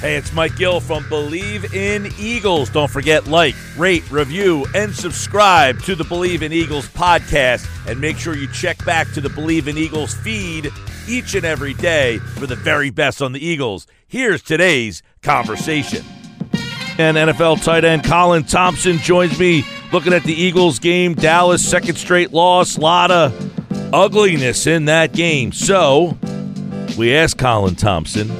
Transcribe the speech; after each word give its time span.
Hey, 0.00 0.16
it's 0.16 0.32
Mike 0.32 0.56
Gill 0.56 0.80
from 0.80 1.04
Bleav 1.04 1.74
in 1.74 2.10
Eagles. 2.18 2.70
Don't 2.70 2.90
forget, 2.90 3.26
like, 3.26 3.54
rate, 3.76 4.10
review, 4.10 4.64
and 4.74 4.94
subscribe 4.94 5.78
to 5.82 5.94
the 5.94 6.04
Bleav 6.04 6.40
in 6.40 6.54
Eagles 6.54 6.88
podcast. 6.88 7.68
And 7.86 8.00
make 8.00 8.16
sure 8.16 8.34
you 8.34 8.50
check 8.50 8.82
back 8.86 9.12
to 9.12 9.20
the 9.20 9.28
Bleav 9.28 9.66
in 9.66 9.76
Eagles 9.76 10.14
feed 10.14 10.70
each 11.06 11.34
and 11.34 11.44
every 11.44 11.74
day 11.74 12.16
for 12.16 12.46
the 12.46 12.56
very 12.56 12.88
best 12.88 13.20
on 13.20 13.32
the 13.32 13.44
Eagles. 13.44 13.86
Here's 14.08 14.40
today's 14.40 15.02
conversation. 15.20 16.02
And 16.96 17.18
NFL 17.18 17.62
tight 17.62 17.84
end 17.84 18.02
Colin 18.02 18.44
Thompson 18.44 18.96
joins 18.96 19.38
me 19.38 19.66
looking 19.92 20.14
at 20.14 20.24
the 20.24 20.32
Eagles 20.32 20.78
game. 20.78 21.12
Dallas, 21.12 21.62
second 21.62 21.96
straight 21.96 22.32
loss. 22.32 22.78
A 22.78 22.80
Lot 22.80 23.10
of 23.10 23.94
ugliness 23.94 24.66
in 24.66 24.86
that 24.86 25.12
game. 25.12 25.52
So 25.52 26.16
we 26.96 27.14
asked 27.14 27.36
Colin 27.36 27.74
Thompson 27.74 28.30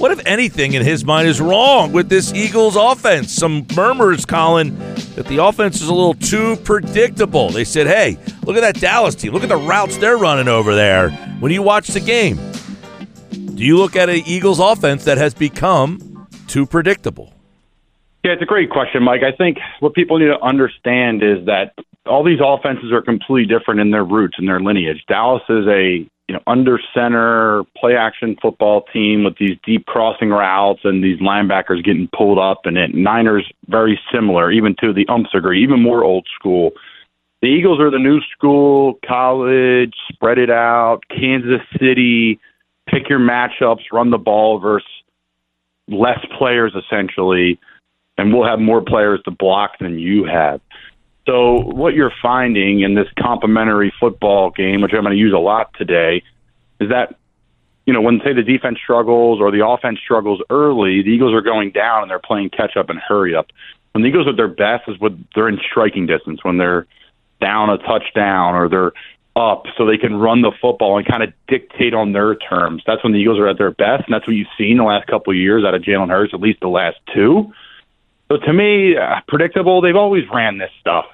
what, 0.00 0.10
if 0.10 0.26
anything, 0.26 0.72
in 0.72 0.82
his 0.82 1.04
mind 1.04 1.28
is 1.28 1.42
wrong 1.42 1.92
with 1.92 2.08
this 2.08 2.32
Eagles 2.32 2.74
offense? 2.74 3.32
Some 3.34 3.66
murmurs, 3.76 4.24
Colin, 4.24 4.78
that 5.14 5.26
the 5.26 5.44
offense 5.44 5.82
is 5.82 5.88
a 5.88 5.94
little 5.94 6.14
too 6.14 6.56
predictable. 6.64 7.50
They 7.50 7.64
said, 7.64 7.86
hey, 7.86 8.16
look 8.46 8.56
at 8.56 8.62
that 8.62 8.80
Dallas 8.80 9.14
team. 9.14 9.34
Look 9.34 9.42
at 9.42 9.50
the 9.50 9.58
routes 9.58 9.98
they're 9.98 10.16
running 10.16 10.48
over 10.48 10.74
there. 10.74 11.10
When 11.40 11.52
you 11.52 11.60
watch 11.60 11.88
the 11.88 12.00
game, 12.00 12.38
do 13.54 13.62
you 13.62 13.76
look 13.76 13.94
at 13.94 14.08
an 14.08 14.22
Eagles 14.24 14.58
offense 14.58 15.04
that 15.04 15.18
has 15.18 15.34
become 15.34 16.26
too 16.46 16.64
predictable? 16.64 17.34
Yeah, 18.24 18.32
it's 18.32 18.42
a 18.42 18.46
great 18.46 18.70
question, 18.70 19.02
Mike. 19.02 19.22
I 19.22 19.36
think 19.36 19.58
what 19.80 19.92
people 19.92 20.18
need 20.18 20.28
to 20.28 20.40
understand 20.40 21.22
is 21.22 21.44
that 21.44 21.74
all 22.06 22.24
these 22.24 22.40
offenses 22.42 22.90
are 22.90 23.02
completely 23.02 23.44
different 23.46 23.80
in 23.80 23.90
their 23.90 24.04
roots 24.04 24.36
and 24.38 24.48
their 24.48 24.60
lineage. 24.60 25.04
Dallas 25.08 25.42
is 25.50 25.66
a 25.68 26.08
you 26.30 26.36
know, 26.36 26.42
under 26.46 26.78
center 26.94 27.64
play 27.76 27.96
action 27.96 28.36
football 28.40 28.84
team 28.92 29.24
with 29.24 29.36
these 29.38 29.58
deep 29.66 29.84
crossing 29.86 30.28
routes 30.28 30.78
and 30.84 31.02
these 31.02 31.18
linebackers 31.18 31.84
getting 31.84 32.08
pulled 32.16 32.38
up 32.38 32.66
and 32.66 32.78
it. 32.78 32.94
Niners 32.94 33.50
very 33.66 33.98
similar, 34.14 34.52
even 34.52 34.76
to 34.76 34.92
the 34.92 35.08
umps 35.08 35.30
agree, 35.34 35.60
even 35.60 35.82
more 35.82 36.04
old 36.04 36.28
school. 36.32 36.70
The 37.42 37.48
Eagles 37.48 37.80
are 37.80 37.90
the 37.90 37.98
new 37.98 38.20
school, 38.30 39.00
college, 39.04 39.92
spread 40.12 40.38
it 40.38 40.50
out, 40.50 41.00
Kansas 41.10 41.62
City, 41.80 42.38
pick 42.88 43.08
your 43.08 43.18
matchups, 43.18 43.90
run 43.92 44.10
the 44.10 44.18
ball 44.18 44.60
versus 44.60 44.86
less 45.88 46.24
players 46.38 46.76
essentially, 46.76 47.58
and 48.18 48.32
we'll 48.32 48.46
have 48.46 48.60
more 48.60 48.82
players 48.82 49.20
to 49.24 49.32
block 49.32 49.72
than 49.80 49.98
you 49.98 50.26
have. 50.26 50.60
So 51.30 51.60
what 51.60 51.94
you're 51.94 52.12
finding 52.20 52.80
in 52.80 52.96
this 52.96 53.06
complementary 53.16 53.92
football 54.00 54.50
game, 54.50 54.80
which 54.80 54.90
I'm 54.92 55.04
going 55.04 55.14
to 55.14 55.20
use 55.20 55.32
a 55.32 55.38
lot 55.38 55.72
today, 55.74 56.24
is 56.80 56.88
that 56.88 57.14
you 57.86 57.92
know 57.92 58.00
when 58.00 58.20
say 58.24 58.32
the 58.32 58.42
defense 58.42 58.78
struggles 58.82 59.40
or 59.40 59.52
the 59.52 59.64
offense 59.64 60.00
struggles 60.00 60.42
early, 60.50 61.02
the 61.02 61.10
Eagles 61.10 61.32
are 61.32 61.40
going 61.40 61.70
down 61.70 62.02
and 62.02 62.10
they're 62.10 62.18
playing 62.18 62.50
catch 62.50 62.76
up 62.76 62.90
and 62.90 62.98
hurry 62.98 63.36
up. 63.36 63.46
When 63.92 64.02
the 64.02 64.08
Eagles 64.08 64.26
are 64.26 64.30
at 64.30 64.36
their 64.36 64.48
best 64.48 64.88
is 64.88 64.98
when 64.98 65.24
they're 65.36 65.48
in 65.48 65.60
striking 65.70 66.06
distance, 66.06 66.42
when 66.42 66.58
they're 66.58 66.88
down 67.40 67.70
a 67.70 67.78
touchdown 67.78 68.56
or 68.56 68.68
they're 68.68 68.92
up 69.36 69.66
so 69.78 69.86
they 69.86 69.98
can 69.98 70.16
run 70.16 70.42
the 70.42 70.50
football 70.60 70.98
and 70.98 71.06
kind 71.06 71.22
of 71.22 71.32
dictate 71.46 71.94
on 71.94 72.10
their 72.10 72.34
terms. 72.34 72.82
That's 72.88 73.04
when 73.04 73.12
the 73.12 73.20
Eagles 73.20 73.38
are 73.38 73.46
at 73.46 73.56
their 73.56 73.70
best, 73.70 74.02
and 74.06 74.12
that's 74.12 74.26
what 74.26 74.34
you've 74.34 74.48
seen 74.58 74.78
the 74.78 74.82
last 74.82 75.06
couple 75.06 75.30
of 75.32 75.36
years 75.36 75.64
out 75.64 75.76
of 75.76 75.82
Jalen 75.82 76.08
Hurts, 76.08 76.34
at 76.34 76.40
least 76.40 76.58
the 76.58 76.68
last 76.68 76.96
two. 77.14 77.52
So 78.26 78.36
to 78.36 78.52
me, 78.52 78.96
uh, 78.96 79.20
predictable. 79.28 79.80
They've 79.80 79.94
always 79.94 80.24
ran 80.32 80.58
this 80.58 80.70
stuff, 80.80 81.06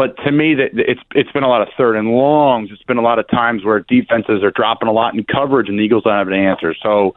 but 0.00 0.16
to 0.24 0.32
me, 0.32 0.54
that 0.54 0.70
it's 0.72 1.02
it's 1.14 1.30
been 1.30 1.42
a 1.42 1.48
lot 1.48 1.60
of 1.60 1.68
third 1.76 1.94
and 1.94 2.08
longs. 2.08 2.70
It's 2.72 2.82
been 2.84 2.96
a 2.96 3.02
lot 3.02 3.18
of 3.18 3.28
times 3.28 3.66
where 3.66 3.80
defenses 3.80 4.42
are 4.42 4.50
dropping 4.50 4.88
a 4.88 4.92
lot 4.92 5.12
in 5.12 5.22
coverage, 5.24 5.68
and 5.68 5.78
the 5.78 5.82
Eagles 5.82 6.04
don't 6.04 6.14
have 6.14 6.26
an 6.26 6.32
answer. 6.32 6.74
So 6.82 7.14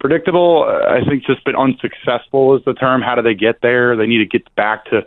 predictable. 0.00 0.64
Uh, 0.66 0.94
I 0.94 1.04
think 1.04 1.26
just 1.26 1.44
been 1.44 1.56
unsuccessful 1.56 2.56
is 2.56 2.64
the 2.64 2.72
term. 2.72 3.02
How 3.02 3.16
do 3.16 3.20
they 3.20 3.34
get 3.34 3.60
there? 3.60 3.98
They 3.98 4.06
need 4.06 4.16
to 4.16 4.24
get 4.24 4.54
back 4.54 4.86
to 4.86 5.06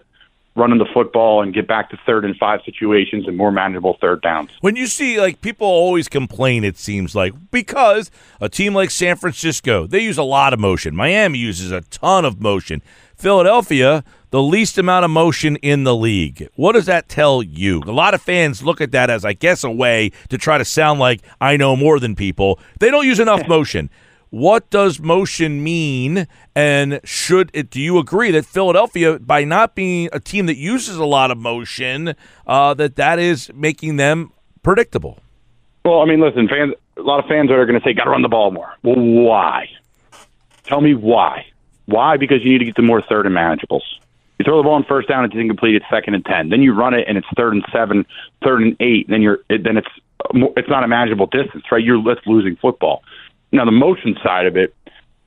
running 0.56 0.78
the 0.78 0.86
football 0.94 1.42
and 1.42 1.52
get 1.52 1.68
back 1.68 1.90
to 1.90 1.98
third 2.06 2.26
and 2.26 2.38
five 2.38 2.60
situations 2.64 3.28
and 3.28 3.36
more 3.36 3.52
manageable 3.52 3.98
third 4.00 4.22
downs. 4.22 4.52
When 4.62 4.76
you 4.76 4.86
see 4.86 5.20
like 5.20 5.42
people 5.42 5.66
always 5.66 6.08
complain, 6.08 6.64
it 6.64 6.78
seems 6.78 7.16
like 7.16 7.34
because 7.50 8.12
a 8.40 8.50
team 8.50 8.76
like 8.76 8.92
San 8.92 9.16
Francisco, 9.16 9.88
they 9.88 10.02
use 10.02 10.20
a 10.20 10.24
lot 10.24 10.54
of 10.54 10.60
motion. 10.60 10.96
Miami 10.96 11.40
uses 11.40 11.72
a 11.72 11.82
ton 11.82 12.24
of 12.24 12.40
motion. 12.40 12.84
Philadelphia, 13.18 14.04
the 14.30 14.42
least 14.42 14.78
amount 14.78 15.06
of 15.06 15.12
motion 15.12 15.56
in 15.58 15.84
the 15.84 15.96
league. 15.96 16.50
What 16.56 16.74
does 16.74 16.86
that 16.86 17.08
tell 17.08 17.42
you? 17.42 17.82
A 17.86 17.92
lot 17.92 18.14
of 18.14 18.22
fans 18.22 18.64
look 18.64 18.82
at 18.82 18.92
that 18.92 19.10
as, 19.10 19.24
I 19.24 19.34
guess, 19.34 19.64
a 19.64 19.72
way 19.72 20.12
to 20.30 20.38
try 20.38 20.58
to 20.58 20.66
sound 20.66 21.00
like 21.00 21.22
I 21.40 21.58
know 21.58 21.76
more 21.76 22.00
than 22.00 22.16
people. 22.16 22.60
They 22.80 22.92
don't 22.92 23.06
use 23.06 23.20
enough 23.20 23.48
motion. 23.48 23.90
What 24.32 24.70
does 24.70 25.00
motion 25.00 25.64
mean? 25.64 26.28
And 26.56 27.00
should 27.06 27.50
it, 27.54 27.70
do 27.70 27.80
you 27.80 27.98
agree 27.98 28.32
that 28.32 28.46
Philadelphia, 28.46 29.20
by 29.20 29.46
not 29.46 29.76
being 29.76 30.10
a 30.12 30.20
team 30.20 30.48
that 30.48 30.58
uses 30.58 30.98
a 30.98 31.06
lot 31.06 31.32
of 31.32 31.38
motion, 31.38 32.16
uh, 32.46 32.74
that 32.74 32.98
that 32.98 33.18
is 33.20 33.50
making 33.54 33.96
them 33.96 34.34
predictable? 34.62 35.20
Well, 35.86 36.02
I 36.02 36.06
mean, 36.06 36.20
listen, 36.20 36.50
fans. 36.50 36.74
A 36.98 37.02
lot 37.02 37.20
of 37.20 37.30
fans 37.30 37.52
are 37.52 37.66
going 37.66 37.80
to 37.80 37.86
say, 37.86 37.94
"Got 37.94 38.06
to 38.06 38.10
run 38.10 38.24
the 38.24 38.28
ball 38.28 38.52
more." 38.52 38.74
Well, 38.84 38.96
why? 38.96 39.70
Tell 40.64 40.82
me 40.82 40.96
why. 40.96 41.46
Why? 41.86 42.18
Because 42.18 42.44
you 42.44 42.52
need 42.52 42.60
to 42.60 42.66
get 42.66 42.76
to 42.78 42.82
more 42.82 43.02
third 43.02 43.26
and 43.26 43.36
manageables. 43.36 43.84
You 44.40 44.44
throw 44.44 44.58
the 44.58 44.64
ball 44.64 44.74
on 44.74 44.84
first 44.84 45.08
down, 45.08 45.24
it's 45.24 45.34
incomplete. 45.34 45.76
It's 45.76 45.86
second 45.90 46.14
and 46.14 46.26
ten. 46.26 46.50
Then 46.50 46.62
you 46.62 46.74
run 46.74 46.94
it, 46.94 47.06
and 47.08 47.18
it's 47.18 47.28
third 47.38 47.54
and 47.54 47.64
seven, 47.72 48.06
third 48.44 48.62
and 48.62 48.76
eight. 48.80 49.08
Then 49.08 49.22
you're 49.22 49.40
then 49.50 49.78
it's 49.78 49.88
it's 50.34 50.70
not 50.70 50.84
a 50.84 50.88
manageable 50.88 51.28
distance, 51.28 51.64
right? 51.72 51.84
You're 51.84 52.04
that's 52.04 52.26
losing 52.26 52.56
football. 52.58 53.04
Now 53.52 53.66
the 53.66 53.72
motion 53.72 54.18
side 54.22 54.46
of 54.46 54.58
it, 54.58 54.76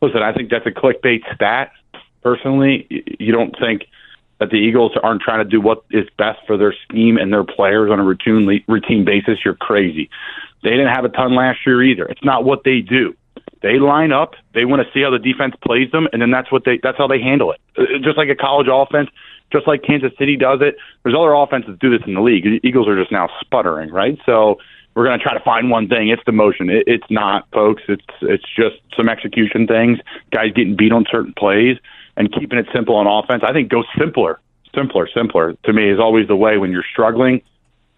listen, 0.03 0.23
I 0.23 0.33
think 0.33 0.51
that's 0.51 0.67
a 0.67 0.71
clickbait 0.71 1.23
stat. 1.35 1.73
Personally, 2.23 2.87
you 3.19 3.33
don't 3.33 3.55
think 3.59 3.87
that 4.39 4.51
the 4.51 4.57
Eagles 4.57 4.93
aren't 5.03 5.23
trying 5.23 5.43
to 5.43 5.49
do 5.49 5.61
what 5.61 5.85
is 5.91 6.07
best 6.19 6.41
for 6.47 6.57
their 6.57 6.75
scheme 6.85 7.17
and 7.17 7.33
their 7.33 7.45
players 7.45 7.91
on 7.91 7.99
a 7.99 8.05
routine 8.05 8.63
routine 8.69 9.05
basis. 9.05 9.39
You're 9.45 9.55
crazy. 9.55 10.11
They 10.63 10.71
didn't 10.71 10.95
have 10.95 11.05
a 11.05 11.09
ton 11.09 11.35
last 11.35 11.61
year 11.67 11.83
either. 11.83 12.05
It's 12.05 12.25
not 12.25 12.45
what 12.45 12.65
they 12.65 12.81
do. 12.81 13.15
They 13.63 13.79
line 13.79 14.13
up. 14.13 14.35
They 14.55 14.65
want 14.65 14.83
to 14.83 14.93
see 14.93 15.03
how 15.03 15.11
the 15.11 15.19
defense 15.19 15.55
plays 15.65 15.91
them, 15.91 16.09
and 16.13 16.23
then 16.23 16.31
that's 16.31 16.51
what 16.53 16.65
they 16.65 16.79
that's 16.83 16.99
how 16.99 17.07
they 17.07 17.21
handle 17.21 17.53
it. 17.53 17.61
Uh, 17.77 17.99
just 18.03 18.17
like 18.17 18.29
a 18.29 18.37
college 18.37 18.69
offense, 18.71 19.11
just 19.53 19.67
like 19.67 19.83
Kansas 19.83 20.13
City 20.19 20.37
does 20.37 20.61
it. 20.63 20.77
There's 21.03 21.17
other 21.17 21.33
offenses 21.35 21.71
that 21.71 21.81
do 21.81 21.91
this 21.91 22.07
in 22.07 22.15
the 22.15 22.21
league. 22.21 22.45
The 22.45 22.61
Eagles 22.63 22.89
are 22.89 22.99
just 22.99 23.11
now 23.11 23.29
sputtering, 23.41 23.91
right? 23.91 24.19
So 24.25 24.59
we're 24.95 25.05
going 25.05 25.19
to 25.19 25.23
try 25.23 25.35
to 25.35 25.45
find 25.45 25.71
one 25.71 25.89
thing. 25.89 26.09
It's 26.09 26.23
the 26.27 26.33
motion. 26.33 26.71
It, 26.71 26.85
it's 26.87 27.07
not, 27.11 27.49
folks. 27.53 27.83
It's 27.89 28.05
it's 28.23 28.45
just 28.57 28.77
some 28.97 29.09
execution 29.09 29.67
things. 29.67 29.99
Guys 30.33 30.53
getting 30.55 30.77
beat 30.77 30.93
on 30.93 31.05
certain 31.11 31.35
plays 31.35 31.79
and 32.17 32.33
keeping 32.33 32.59
it 32.59 32.67
simple 32.73 32.95
on 32.97 33.07
offense. 33.07 33.43
I 33.47 33.53
think 33.53 33.71
go 33.71 33.85
simpler, 33.99 34.41
simpler, 34.75 35.09
simpler. 35.13 35.55
To 35.65 35.73
me, 35.73 35.91
is 35.91 35.99
always 35.99 36.29
the 36.29 36.37
way 36.37 36.59
when 36.59 36.71
you're 36.71 36.87
struggling 36.91 37.43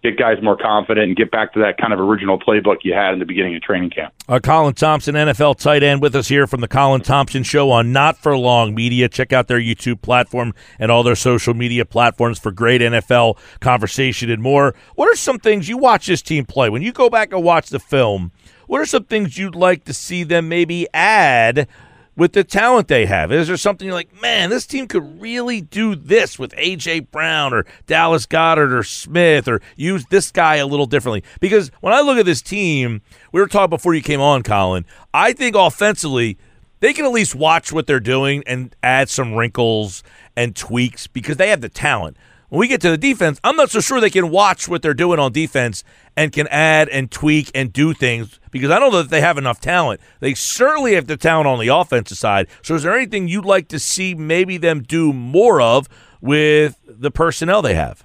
get 0.03 0.16
guys 0.16 0.38
more 0.43 0.56
confident 0.56 1.09
and 1.09 1.16
get 1.16 1.31
back 1.31 1.53
to 1.53 1.61
that 1.61 1.77
kind 1.77 1.93
of 1.93 2.00
original 2.00 2.38
playbook 2.38 2.78
you 2.83 2.94
had 2.94 3.12
in 3.12 3.19
the 3.19 3.25
beginning 3.25 3.55
of 3.55 3.62
training 3.62 3.91
camp. 3.91 4.15
Uh, 4.28 4.38
Colin 4.38 4.75
Thompson, 4.75 5.15
NFL 5.15 5.59
tight 5.59 5.83
end, 5.83 6.00
with 6.00 6.15
us 6.16 6.28
here 6.28 6.47
from 6.47 6.61
the 6.61 6.69
Colin 6.69 7.03
Thompson 7.03 7.43
Show 7.43 7.71
on 7.71 7.93
Not 7.93 8.16
for 8.16 8.37
Long 8.37 8.75
Media. 8.75 9.09
Check 9.09 9.33
out 9.33 9.49
their 9.49 9.60
YouTube 9.60 10.00
platform 10.00 10.55
and 10.78 10.91
all 10.91 11.03
their 11.03 11.16
social 11.16 11.55
media 11.55 11.84
platforms 11.84 12.39
for 12.39 12.50
great 12.50 12.81
NFL 12.81 13.39
conversation 13.60 14.31
and 14.31 14.43
more. 14.43 14.75
What 14.94 15.12
are 15.12 15.16
some 15.16 15.39
things 15.39 15.69
you 15.69 15.77
watch 15.77 16.06
this 16.06 16.22
team 16.22 16.47
play? 16.47 16.71
When 16.71 16.83
you 16.83 16.93
go 16.93 17.10
back 17.10 17.33
and 17.33 17.43
watch 17.43 17.69
the 17.69 17.81
film, 17.81 18.33
what 18.66 18.81
are 18.81 18.87
some 18.87 19.05
things 19.05 19.37
you'd 19.37 19.55
like 19.55 19.84
to 19.84 19.93
see 19.93 20.22
them 20.25 20.49
maybe 20.49 20.87
add 20.94 21.69
with 22.16 22.32
the 22.32 22.44
talent 22.44 22.88
they 22.88 23.06
have? 23.06 23.32
Is 23.32 23.48
there 23.48 23.56
something 23.56 23.87
you're 23.87 23.94
like, 23.94 24.21
man, 24.21 24.50
this 24.50 24.66
team 24.66 24.87
could 24.87 25.21
really 25.21 25.60
do 25.60 25.94
this 25.94 26.38
with 26.38 26.53
A.J. 26.56 27.00
Brown 27.00 27.54
or 27.54 27.65
Dallas 27.87 28.26
Goedert 28.26 28.72
or 28.72 28.82
Smith 28.82 29.48
or 29.48 29.60
use 29.76 30.04
this 30.10 30.31
guy 30.31 30.56
a 30.56 30.66
little 30.66 30.87
differently? 30.87 31.22
Because 31.41 31.71
when 31.81 31.93
I 31.93 32.00
look 32.00 32.19
at 32.19 32.26
this 32.26 32.43
team, 32.43 33.03
we 33.32 33.41
were 33.41 33.47
talking 33.47 33.71
before 33.71 33.94
you 33.94 34.03
came 34.03 34.21
on, 34.21 34.43
Colin, 34.43 34.84
I 35.15 35.32
think 35.32 35.56
offensively, 35.56 36.38
they 36.81 36.93
can 36.93 37.04
at 37.04 37.12
least 37.12 37.34
watch 37.34 37.72
what 37.72 37.87
they're 37.87 38.00
doing 38.00 38.42
and 38.47 38.74
add 38.83 39.09
some 39.09 39.34
wrinkles 39.34 40.03
and 40.36 40.56
tweaks 40.56 41.06
because 41.06 41.36
they 41.36 41.51
have 41.51 41.60
the 41.60 41.68
talent. 41.68 42.16
When 42.51 42.59
we 42.59 42.67
get 42.67 42.81
to 42.81 42.91
the 42.91 42.99
defense, 42.99 43.39
I'm 43.45 43.55
not 43.55 43.71
so 43.71 43.79
sure 43.79 44.01
they 44.01 44.11
can 44.11 44.29
watch 44.29 44.69
what 44.69 44.83
they're 44.83 44.93
doing 44.93 45.21
on 45.21 45.31
defense 45.31 45.85
and 46.17 46.33
can 46.33 46.49
add 46.49 46.89
and 46.89 47.09
tweak 47.09 47.49
and 47.55 47.73
do 47.73 47.95
things 47.95 48.41
because 48.51 48.73
I 48.73 48.81
don't 48.81 48.91
know 48.91 49.03
that 49.03 49.11
they 49.11 49.21
have 49.21 49.39
enough 49.39 49.61
talent. 49.61 50.01
They 50.19 50.35
certainly 50.35 50.97
have 50.97 51.07
the 51.07 51.17
talent 51.17 51.47
on 51.47 51.61
the 51.61 51.69
offensive 51.69 52.19
side. 52.19 52.49
So, 52.63 52.75
is 52.75 52.83
there 52.83 52.97
anything 52.97 53.29
you'd 53.29 53.45
like 53.45 53.69
to 53.69 53.79
see 53.79 54.17
maybe 54.17 54.57
them 54.57 54.83
do 54.83 55.13
more 55.13 55.61
of 55.61 55.89
with 56.21 56.77
the 56.85 57.13
personnel 57.13 57.63
they 57.63 57.75
have? 57.75 58.05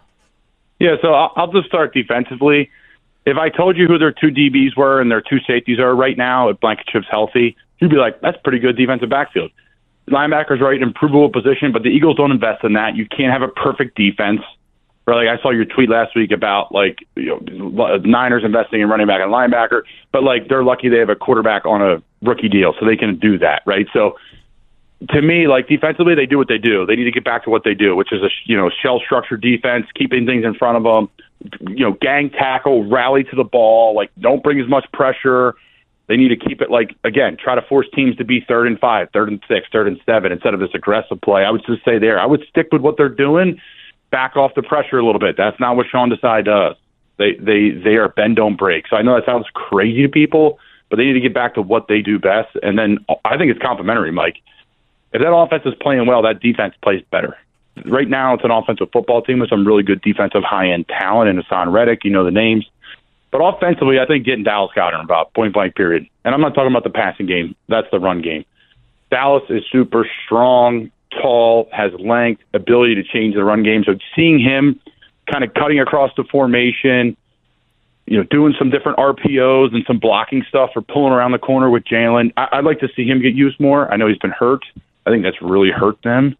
Yeah, 0.79 0.97
so 1.01 1.13
I'll 1.13 1.51
just 1.51 1.65
start 1.65 1.95
defensively. 1.95 2.69
If 3.25 3.37
I 3.37 3.49
told 3.49 3.77
you 3.77 3.87
who 3.87 3.97
their 3.97 4.11
two 4.11 4.27
DBs 4.27 4.77
were 4.77 5.01
and 5.01 5.09
their 5.09 5.21
two 5.21 5.39
safeties 5.47 5.79
are 5.79 5.95
right 5.95 6.15
now, 6.15 6.49
if 6.49 6.59
Blankenship's 6.59 7.07
healthy, 7.09 7.57
you'd 7.79 7.89
be 7.89 7.97
like, 7.97 8.21
that's 8.21 8.37
pretty 8.43 8.59
good 8.59 8.77
defensive 8.77 9.09
backfield 9.09 9.49
linebackers 10.09 10.61
right 10.61 10.75
in 10.75 10.83
improvable 10.83 11.29
position, 11.29 11.71
but 11.71 11.83
the 11.83 11.89
Eagles 11.89 12.17
don't 12.17 12.31
invest 12.31 12.63
in 12.63 12.73
that. 12.73 12.95
You 12.95 13.05
can't 13.07 13.31
have 13.31 13.41
a 13.41 13.47
perfect 13.47 13.95
defense. 13.95 14.41
Really, 15.05 15.27
I 15.27 15.39
saw 15.41 15.51
your 15.51 15.65
tweet 15.65 15.89
last 15.89 16.15
week 16.15 16.31
about 16.31 16.71
like 16.71 16.97
you 17.15 17.39
know 17.47 17.97
Niners 17.97 18.43
investing 18.43 18.81
in 18.81 18.89
running 18.89 19.07
back 19.07 19.21
and 19.21 19.31
linebacker, 19.31 19.83
but 20.11 20.23
like 20.23 20.47
they're 20.47 20.63
lucky 20.63 20.89
they 20.89 20.97
have 20.97 21.09
a 21.09 21.15
quarterback 21.15 21.65
on 21.65 21.81
a 21.81 22.01
rookie 22.23 22.49
deal, 22.49 22.73
so 22.79 22.85
they 22.87 22.95
can 22.95 23.19
do 23.19 23.37
that, 23.37 23.61
right? 23.65 23.87
So 23.93 24.15
to 25.09 25.21
me, 25.21 25.47
like 25.47 25.67
defensively, 25.67 26.15
they 26.15 26.25
do 26.25 26.37
what 26.37 26.47
they 26.47 26.57
do. 26.57 26.85
They 26.85 26.95
need 26.95 27.03
to 27.03 27.11
get 27.11 27.23
back 27.23 27.43
to 27.43 27.49
what 27.49 27.63
they 27.63 27.73
do, 27.73 27.95
which 27.95 28.11
is 28.11 28.21
a 28.23 28.29
you 28.45 28.57
know 28.57 28.69
shell 28.69 28.99
structure 28.99 29.37
defense, 29.37 29.85
keeping 29.93 30.25
things 30.25 30.45
in 30.45 30.55
front 30.55 30.77
of 30.77 30.83
them. 30.83 31.09
You 31.75 31.85
know, 31.85 31.91
gang 32.01 32.29
tackle, 32.31 32.89
rally 32.89 33.23
to 33.25 33.35
the 33.35 33.43
ball. 33.43 33.93
Like, 33.95 34.09
don't 34.19 34.41
bring 34.41 34.59
as 34.59 34.67
much 34.67 34.85
pressure. 34.91 35.55
They 36.07 36.17
need 36.17 36.29
to 36.29 36.35
keep 36.35 36.61
it 36.61 36.69
like 36.69 36.95
again, 37.03 37.37
try 37.41 37.55
to 37.55 37.61
force 37.63 37.87
teams 37.93 38.15
to 38.17 38.23
be 38.23 38.45
third 38.47 38.67
and 38.67 38.79
five, 38.79 39.09
third 39.11 39.29
and 39.29 39.41
six, 39.47 39.67
third 39.71 39.87
and 39.87 39.99
seven 40.05 40.31
instead 40.31 40.53
of 40.53 40.59
this 40.59 40.69
aggressive 40.73 41.19
play. 41.21 41.43
I 41.43 41.51
would 41.51 41.65
just 41.65 41.83
say 41.83 41.97
there, 41.97 42.19
I 42.19 42.25
would 42.25 42.43
stick 42.49 42.67
with 42.71 42.81
what 42.81 42.97
they're 42.97 43.09
doing, 43.09 43.59
back 44.11 44.35
off 44.35 44.53
the 44.55 44.61
pressure 44.61 44.99
a 44.99 45.05
little 45.05 45.19
bit. 45.19 45.35
That's 45.37 45.59
not 45.59 45.75
what 45.75 45.87
Sean 45.91 46.11
Desai 46.11 46.45
does. 46.45 46.75
They 47.17 47.33
they 47.35 47.71
they 47.71 47.95
are 47.95 48.09
bend 48.09 48.35
don't 48.35 48.55
break. 48.55 48.87
So 48.87 48.97
I 48.97 49.01
know 49.01 49.15
that 49.15 49.25
sounds 49.25 49.47
crazy 49.53 50.03
to 50.03 50.09
people, 50.09 50.59
but 50.89 50.97
they 50.97 51.05
need 51.05 51.13
to 51.13 51.21
get 51.21 51.33
back 51.33 51.55
to 51.55 51.61
what 51.61 51.87
they 51.87 52.01
do 52.01 52.19
best. 52.19 52.55
And 52.61 52.77
then 52.77 52.99
I 53.23 53.37
think 53.37 53.51
it's 53.51 53.61
complementary, 53.61 54.11
Mike. 54.11 54.37
If 55.13 55.21
that 55.21 55.33
offense 55.33 55.63
is 55.65 55.73
playing 55.79 56.05
well, 56.07 56.21
that 56.23 56.41
defense 56.41 56.75
plays 56.83 57.03
better. 57.09 57.37
Right 57.85 58.07
now, 58.07 58.33
it's 58.33 58.43
an 58.43 58.51
offensive 58.51 58.89
football 58.91 59.21
team 59.21 59.39
with 59.39 59.49
some 59.49 59.65
really 59.65 59.83
good 59.83 60.01
defensive 60.01 60.43
high 60.43 60.69
end 60.69 60.87
talent 60.87 61.29
and 61.29 61.39
Haason 61.39 61.71
Reddick. 61.71 62.03
You 62.03 62.11
know 62.11 62.23
the 62.23 62.31
names. 62.31 62.65
But 63.35 63.43
offensively, 63.43 63.99
I 63.99 64.05
think 64.05 64.25
getting 64.25 64.45
Dallas 64.45 64.71
Goedert 64.73 65.03
about 65.03 65.33
point 65.33 65.53
blank 65.53 65.75
period. 65.75 66.07
And 66.23 66.33
I'm 66.33 66.39
not 66.39 66.55
talking 66.55 66.71
about 66.71 66.85
the 66.85 66.89
passing 66.89 67.25
game. 67.25 67.53
That's 67.67 67.87
the 67.91 67.99
run 67.99 68.21
game. 68.21 68.45
Dallas 69.11 69.43
is 69.49 69.61
super 69.73 70.07
strong, 70.23 70.89
tall, 71.21 71.67
has 71.73 71.91
length, 71.99 72.41
ability 72.53 72.95
to 72.95 73.03
change 73.03 73.35
the 73.35 73.43
run 73.43 73.61
game. 73.61 73.83
So 73.85 73.95
seeing 74.15 74.39
him 74.39 74.79
kind 75.29 75.43
of 75.43 75.53
cutting 75.53 75.81
across 75.81 76.11
the 76.15 76.23
formation, 76.23 77.17
you 78.05 78.17
know, 78.17 78.23
doing 78.23 78.55
some 78.57 78.69
different 78.69 78.99
RPOs 78.99 79.75
and 79.75 79.83
some 79.85 79.99
blocking 79.99 80.45
stuff 80.47 80.69
or 80.73 80.81
pulling 80.81 81.11
around 81.11 81.33
the 81.33 81.37
corner 81.37 81.69
with 81.69 81.83
Jalen. 81.83 82.31
I- 82.37 82.47
I- 82.53 82.55
would 82.61 82.65
like 82.65 82.79
to 82.79 82.89
see 82.95 83.05
him 83.05 83.21
get 83.21 83.33
used 83.33 83.59
more. 83.59 83.91
I 83.91 83.97
know 83.97 84.07
he's 84.07 84.17
been 84.17 84.31
hurt. 84.31 84.63
I 85.05 85.09
think 85.09 85.23
that's 85.23 85.41
really 85.41 85.71
hurt 85.71 86.01
them 86.03 86.37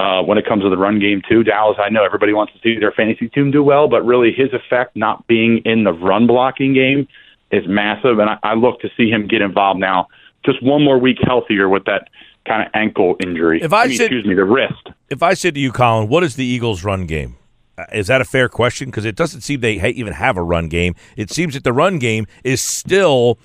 uh, 0.00 0.22
when 0.22 0.38
it 0.38 0.46
comes 0.46 0.62
to 0.62 0.70
the 0.70 0.78
run 0.78 0.98
game 0.98 1.20
too. 1.28 1.44
Dallas, 1.44 1.76
I 1.78 1.90
know 1.90 2.04
everybody 2.04 2.32
wants 2.32 2.54
to 2.54 2.58
see 2.60 2.78
their 2.78 2.92
fantasy 2.92 3.28
team 3.28 3.50
do 3.50 3.62
well, 3.62 3.86
but 3.86 4.02
really 4.02 4.32
his 4.32 4.48
effect 4.54 4.96
not 4.96 5.26
being 5.26 5.58
in 5.66 5.84
the 5.84 5.92
run 5.92 6.26
blocking 6.26 6.72
game 6.72 7.06
is 7.50 7.64
massive, 7.68 8.18
and 8.18 8.30
I, 8.30 8.38
I 8.42 8.54
look 8.54 8.80
to 8.80 8.88
see 8.96 9.10
him 9.10 9.26
get 9.28 9.42
involved 9.42 9.78
now. 9.78 10.08
Just 10.44 10.62
one 10.62 10.82
more 10.82 10.98
week 10.98 11.18
healthier 11.22 11.68
with 11.68 11.84
that 11.84 12.08
kind 12.46 12.62
of 12.62 12.68
ankle 12.72 13.16
injury. 13.22 13.60
If 13.60 13.74
I, 13.74 13.82
I 13.82 13.86
mean, 13.88 13.96
said, 13.98 14.04
excuse 14.04 14.24
me, 14.24 14.34
the 14.34 14.44
wrist. 14.44 14.88
If 15.10 15.22
I 15.22 15.34
said 15.34 15.54
to 15.54 15.60
you, 15.60 15.70
Colin, 15.70 16.08
what 16.08 16.24
is 16.24 16.36
the 16.36 16.46
Eagles' 16.46 16.82
run 16.82 17.04
game? 17.04 17.36
Uh, 17.76 17.84
is 17.92 18.06
that 18.06 18.22
a 18.22 18.24
fair 18.24 18.48
question? 18.48 18.88
Because 18.88 19.04
it 19.04 19.16
doesn't 19.16 19.42
seem 19.42 19.60
they 19.60 19.74
even 19.90 20.14
have 20.14 20.38
a 20.38 20.42
run 20.42 20.68
game. 20.68 20.94
It 21.16 21.30
seems 21.30 21.52
that 21.52 21.64
the 21.64 21.74
run 21.74 21.98
game 21.98 22.26
is 22.42 22.62
still 22.62 23.38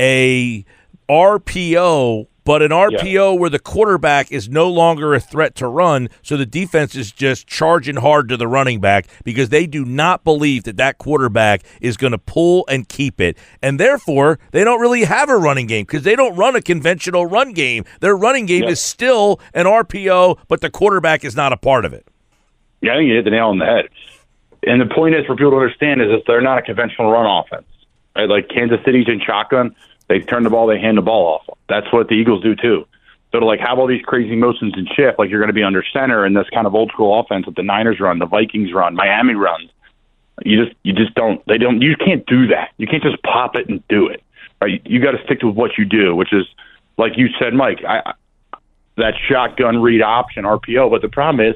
a 0.00 0.64
RPO 1.08 2.26
but 2.50 2.62
an 2.62 2.72
RPO 2.72 3.04
yeah. 3.04 3.30
where 3.30 3.48
the 3.48 3.60
quarterback 3.60 4.32
is 4.32 4.48
no 4.48 4.68
longer 4.68 5.14
a 5.14 5.20
threat 5.20 5.54
to 5.54 5.68
run, 5.68 6.08
so 6.20 6.36
the 6.36 6.44
defense 6.44 6.96
is 6.96 7.12
just 7.12 7.46
charging 7.46 7.94
hard 7.94 8.28
to 8.28 8.36
the 8.36 8.48
running 8.48 8.80
back 8.80 9.06
because 9.22 9.50
they 9.50 9.68
do 9.68 9.84
not 9.84 10.24
believe 10.24 10.64
that 10.64 10.76
that 10.76 10.98
quarterback 10.98 11.62
is 11.80 11.96
going 11.96 12.10
to 12.10 12.18
pull 12.18 12.64
and 12.66 12.88
keep 12.88 13.20
it. 13.20 13.38
And 13.62 13.78
therefore, 13.78 14.40
they 14.50 14.64
don't 14.64 14.80
really 14.80 15.04
have 15.04 15.28
a 15.28 15.36
running 15.36 15.68
game 15.68 15.84
because 15.84 16.02
they 16.02 16.16
don't 16.16 16.34
run 16.34 16.56
a 16.56 16.60
conventional 16.60 17.24
run 17.24 17.52
game. 17.52 17.84
Their 18.00 18.16
running 18.16 18.46
game 18.46 18.64
yeah. 18.64 18.70
is 18.70 18.80
still 18.80 19.38
an 19.54 19.66
RPO, 19.66 20.40
but 20.48 20.60
the 20.60 20.70
quarterback 20.70 21.24
is 21.24 21.36
not 21.36 21.52
a 21.52 21.56
part 21.56 21.84
of 21.84 21.92
it. 21.92 22.04
Yeah, 22.80 22.94
I 22.94 22.96
think 22.96 23.10
you 23.10 23.14
hit 23.14 23.26
the 23.26 23.30
nail 23.30 23.50
on 23.50 23.58
the 23.58 23.64
head. 23.64 23.90
And 24.64 24.80
the 24.80 24.92
point 24.92 25.14
is 25.14 25.24
for 25.24 25.36
people 25.36 25.52
to 25.52 25.58
understand 25.58 26.02
is 26.02 26.08
that 26.08 26.24
they're 26.26 26.40
not 26.40 26.58
a 26.58 26.62
conventional 26.62 27.12
run 27.12 27.44
offense. 27.44 27.68
Right? 28.16 28.28
Like 28.28 28.48
Kansas 28.48 28.80
City's 28.84 29.06
in 29.06 29.20
shotgun 29.24 29.76
they 30.10 30.18
turn 30.18 30.42
the 30.42 30.50
ball, 30.50 30.66
they 30.66 30.80
hand 30.80 30.98
the 30.98 31.02
ball 31.02 31.34
off. 31.34 31.58
That's 31.68 31.86
what 31.92 32.08
the 32.08 32.14
Eagles 32.14 32.42
do 32.42 32.56
too. 32.56 32.84
So 33.30 33.38
to 33.38 33.46
like 33.46 33.60
have 33.60 33.78
all 33.78 33.86
these 33.86 34.02
crazy 34.02 34.34
motions 34.34 34.74
and 34.76 34.88
shift, 34.88 35.20
like 35.20 35.30
you're 35.30 35.38
going 35.38 35.50
to 35.50 35.54
be 35.54 35.62
under 35.62 35.84
center 35.92 36.26
in 36.26 36.34
this 36.34 36.48
kind 36.52 36.66
of 36.66 36.74
old 36.74 36.90
school 36.90 37.20
offense 37.20 37.46
that 37.46 37.54
the 37.54 37.62
Niners 37.62 38.00
run, 38.00 38.18
the 38.18 38.26
Vikings 38.26 38.72
run, 38.72 38.96
Miami 38.96 39.34
runs. 39.34 39.70
You 40.44 40.64
just 40.64 40.76
you 40.82 40.92
just 40.94 41.14
don't 41.14 41.46
they 41.46 41.58
don't 41.58 41.80
you 41.80 41.94
can't 41.96 42.26
do 42.26 42.48
that. 42.48 42.72
You 42.76 42.88
can't 42.88 43.04
just 43.04 43.22
pop 43.22 43.54
it 43.54 43.68
and 43.68 43.86
do 43.86 44.08
it. 44.08 44.24
Right? 44.60 44.82
You 44.84 45.00
got 45.00 45.12
to 45.12 45.22
stick 45.24 45.40
to 45.40 45.48
what 45.48 45.78
you 45.78 45.84
do, 45.84 46.16
which 46.16 46.32
is 46.32 46.44
like 46.98 47.12
you 47.16 47.28
said, 47.38 47.54
Mike. 47.54 47.84
I, 47.86 48.14
that 48.96 49.14
shotgun 49.28 49.80
read 49.80 50.02
option 50.02 50.42
RPO. 50.42 50.90
But 50.90 51.02
the 51.02 51.08
problem 51.08 51.46
is, 51.46 51.54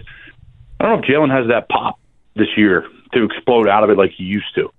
I 0.79 0.85
don't 0.85 1.00
know 1.00 1.05
if 1.05 1.11
Jalen 1.11 1.37
has 1.37 1.49
that 1.49 1.69
pop 1.69 1.99
this 2.37 2.57
year 2.57 2.87
to 3.15 3.25
explode 3.25 3.69
out 3.69 3.83
of 3.83 3.91
it 3.91 3.99
like 3.99 4.12
he 4.12 4.23
used 4.23 4.55
to. 4.55 4.71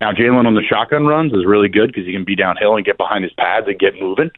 Now, 0.00 0.12
Jalen 0.12 0.46
on 0.46 0.54
the 0.54 0.62
shotgun 0.62 1.06
runs 1.06 1.32
is 1.32 1.46
really 1.46 1.68
good 1.68 1.88
because 1.88 2.04
he 2.04 2.12
can 2.12 2.24
be 2.24 2.36
downhill 2.36 2.76
and 2.76 2.84
get 2.84 2.98
behind 2.98 3.24
his 3.24 3.32
pads 3.32 3.66
and 3.66 3.78
get 3.78 3.94
moving. 3.98 4.30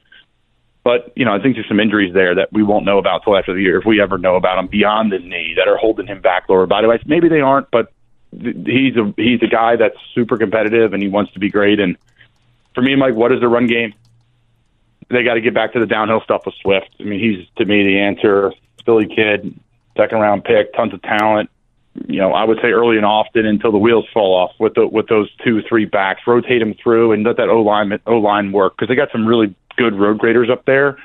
But, 0.84 1.12
you 1.16 1.25
know, 1.25 1.34
I 1.34 1.43
think 1.43 1.56
there's 1.56 1.69
some 1.69 1.81
injuries 1.81 2.14
there 2.14 2.34
that 2.37 2.52
we 2.52 2.62
won't 2.62 2.84
know 2.84 2.99
about 2.99 3.25
till 3.25 3.37
after 3.37 3.52
the 3.52 3.60
year, 3.60 3.78
if 3.78 3.84
we 3.84 4.00
ever 4.00 4.16
know 4.16 4.37
about 4.37 4.56
them 4.56 4.69
beyond 4.69 5.12
the 5.12 5.19
knee 5.19 5.55
that 5.56 5.69
are 5.69 5.76
holding 5.76 6.06
him 6.06 6.20
back 6.20 6.49
lower 6.49 6.66
body 6.66 6.87
wise. 6.87 7.00
Maybe 7.05 7.28
they 7.28 7.40
aren't, 7.40 7.70
but 7.70 7.93
he's 8.31 8.96
a 8.96 9.12
he's 9.16 9.43
a 9.43 9.49
guy 9.49 9.76
that's 9.76 9.96
super 10.14 10.37
competitive 10.37 10.93
and 10.93 11.02
he 11.02 11.08
wants 11.08 11.32
to 11.32 11.40
be 11.40 11.50
great. 11.50 11.81
And 11.81 11.96
for 12.75 12.82
me, 12.82 12.94
Mike, 12.94 13.14
what 13.14 13.32
is 13.32 13.40
the 13.40 13.49
run 13.49 13.66
game? 13.66 13.94
They 15.10 15.25
got 15.25 15.34
to 15.34 15.40
get 15.40 15.55
back 15.55 15.72
to 15.72 15.81
the 15.81 15.87
downhill 15.87 16.20
stuff 16.20 16.46
with 16.46 16.55
Swift. 16.62 16.90
I 17.00 17.02
mean, 17.02 17.19
he's 17.19 17.46
to 17.56 17.64
me 17.64 17.82
the 17.82 17.99
answer. 17.99 18.52
Philly 18.84 19.06
kid, 19.06 19.58
second 19.96 20.20
round 20.20 20.44
pick, 20.44 20.72
tons 20.75 20.94
of 20.94 21.02
talent 21.02 21.50
you 22.06 22.20
know, 22.20 22.32
I 22.32 22.44
would 22.44 22.58
say 22.62 22.68
early 22.68 22.96
and 22.96 23.06
often 23.06 23.46
until 23.46 23.72
the 23.72 23.78
wheels 23.78 24.06
fall 24.12 24.34
off 24.34 24.52
with 24.58 24.74
the, 24.74 24.86
with 24.86 25.08
those 25.08 25.30
two 25.44 25.62
three 25.68 25.84
backs. 25.84 26.22
Rotate 26.26 26.60
them 26.60 26.74
through 26.82 27.12
and 27.12 27.24
let 27.24 27.36
that 27.36 27.48
O 27.48 27.60
line 27.60 27.98
O 28.06 28.16
line 28.16 28.52
work 28.52 28.74
because 28.76 28.88
they 28.88 28.94
got 28.94 29.10
some 29.12 29.26
really 29.26 29.54
good 29.76 29.94
road 29.94 30.18
graders 30.18 30.50
up 30.50 30.64
there, 30.64 30.98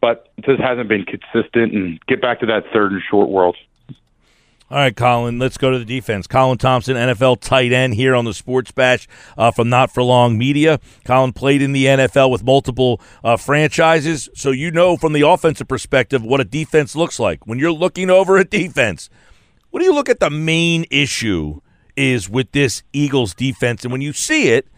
but 0.00 0.32
this 0.36 0.58
hasn't 0.58 0.88
been 0.88 1.04
consistent. 1.04 1.72
And 1.72 2.00
get 2.06 2.20
back 2.20 2.40
to 2.40 2.46
that 2.46 2.64
third 2.72 2.92
and 2.92 3.02
short 3.10 3.28
world. 3.28 3.56
All 4.72 4.78
right, 4.78 4.96
Colin, 4.96 5.38
let's 5.38 5.58
go 5.58 5.70
to 5.70 5.78
the 5.78 5.84
defense. 5.84 6.26
Colin 6.26 6.56
Thompson, 6.56 6.96
NFL 6.96 7.42
tight 7.42 7.72
end 7.72 7.92
here 7.92 8.14
on 8.14 8.24
the 8.24 8.32
Sports 8.32 8.72
Bash 8.72 9.06
uh, 9.36 9.50
from 9.50 9.68
Not 9.68 9.92
For 9.92 10.02
Long 10.02 10.38
Media. 10.38 10.80
Colin 11.04 11.34
played 11.34 11.60
in 11.60 11.72
the 11.72 11.84
NFL 11.84 12.30
with 12.30 12.42
multiple 12.42 12.98
uh, 13.22 13.36
franchises, 13.36 14.30
so 14.34 14.50
you 14.50 14.70
know 14.70 14.96
from 14.96 15.12
the 15.12 15.28
offensive 15.28 15.68
perspective 15.68 16.24
what 16.24 16.40
a 16.40 16.44
defense 16.44 16.96
looks 16.96 17.20
like. 17.20 17.46
When 17.46 17.58
you're 17.58 17.70
looking 17.70 18.08
over 18.08 18.38
a 18.38 18.46
defense, 18.46 19.10
what 19.72 19.80
do 19.80 19.86
you 19.86 19.94
look 19.94 20.10
at 20.10 20.20
the 20.20 20.28
main 20.28 20.84
issue 20.90 21.60
is 21.96 22.28
with 22.28 22.52
this 22.52 22.82
Eagles 22.92 23.32
defense? 23.32 23.84
And 23.84 23.90
when 23.90 24.02
you 24.02 24.12
see 24.12 24.50
it, 24.50 24.68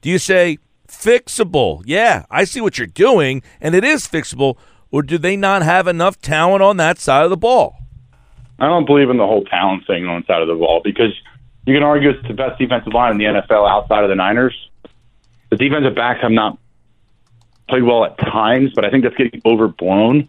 do 0.00 0.08
you 0.08 0.18
say, 0.18 0.58
fixable? 0.86 1.82
Yeah, 1.84 2.24
I 2.30 2.44
see 2.44 2.60
what 2.60 2.78
you're 2.78 2.86
doing, 2.86 3.42
and 3.60 3.74
it 3.74 3.82
is 3.82 4.06
fixable. 4.06 4.56
Or 4.92 5.02
do 5.02 5.18
they 5.18 5.36
not 5.36 5.62
have 5.62 5.88
enough 5.88 6.20
talent 6.20 6.62
on 6.62 6.76
that 6.76 7.00
side 7.00 7.24
of 7.24 7.30
the 7.30 7.36
ball? 7.36 7.74
I 8.60 8.66
don't 8.66 8.86
believe 8.86 9.10
in 9.10 9.16
the 9.16 9.26
whole 9.26 9.42
talent 9.42 9.88
thing 9.88 10.06
on 10.06 10.20
the 10.20 10.26
side 10.32 10.40
of 10.40 10.46
the 10.46 10.54
ball 10.54 10.80
because 10.84 11.12
you 11.66 11.74
can 11.74 11.82
argue 11.82 12.10
it's 12.10 12.28
the 12.28 12.34
best 12.34 12.56
defensive 12.56 12.94
line 12.94 13.10
in 13.10 13.18
the 13.18 13.24
NFL 13.24 13.68
outside 13.68 14.04
of 14.04 14.08
the 14.08 14.14
Niners. 14.14 14.54
The 15.50 15.56
defensive 15.56 15.96
backs 15.96 16.20
have 16.22 16.30
not 16.30 16.58
played 17.68 17.82
well 17.82 18.04
at 18.04 18.16
times, 18.18 18.70
but 18.72 18.84
I 18.84 18.90
think 18.90 19.02
that's 19.02 19.16
getting 19.16 19.42
overblown 19.44 20.28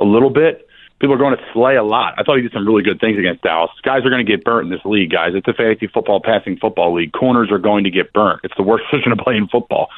a 0.00 0.04
little 0.04 0.30
bit 0.30 0.66
people 1.00 1.14
are 1.14 1.18
going 1.18 1.36
to 1.36 1.42
Slay 1.52 1.76
a 1.76 1.82
lot. 1.82 2.14
I 2.18 2.22
thought 2.22 2.36
he 2.36 2.42
did 2.42 2.52
some 2.52 2.66
really 2.66 2.82
good 2.82 3.00
things 3.00 3.18
against 3.18 3.42
Dallas. 3.42 3.70
Guys 3.82 4.04
are 4.04 4.10
going 4.10 4.24
to 4.24 4.30
get 4.30 4.44
burnt 4.44 4.66
in 4.66 4.70
this 4.70 4.84
league, 4.84 5.10
guys. 5.10 5.32
It's 5.34 5.48
a 5.48 5.54
fantasy 5.54 5.88
football, 5.88 6.20
passing 6.20 6.58
football 6.58 6.94
league. 6.94 7.12
Corners 7.12 7.50
are 7.50 7.58
going 7.58 7.84
to 7.84 7.90
get 7.90 8.12
burnt. 8.12 8.40
It's 8.44 8.54
the 8.56 8.62
worst 8.62 8.84
position 8.90 9.16
to 9.16 9.22
play 9.22 9.36
in 9.36 9.48
football. 9.48 9.88